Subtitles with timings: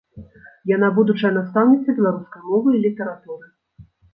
[0.75, 3.45] Яна будучая настаўніца беларускай мовы і літаратуры.